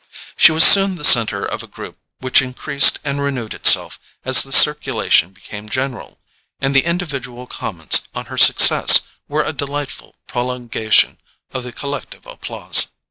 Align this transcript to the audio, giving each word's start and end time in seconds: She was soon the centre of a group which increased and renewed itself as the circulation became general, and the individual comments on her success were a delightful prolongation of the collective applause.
She 0.35 0.51
was 0.51 0.63
soon 0.63 0.95
the 0.95 1.05
centre 1.05 1.45
of 1.45 1.61
a 1.61 1.67
group 1.67 1.99
which 2.21 2.41
increased 2.41 2.97
and 3.03 3.21
renewed 3.21 3.53
itself 3.53 3.99
as 4.25 4.41
the 4.41 4.51
circulation 4.51 5.29
became 5.29 5.69
general, 5.69 6.17
and 6.59 6.75
the 6.75 6.85
individual 6.85 7.45
comments 7.45 8.07
on 8.15 8.25
her 8.25 8.37
success 8.39 9.01
were 9.27 9.43
a 9.43 9.53
delightful 9.53 10.15
prolongation 10.25 11.19
of 11.53 11.63
the 11.63 11.71
collective 11.71 12.25
applause. 12.25 12.87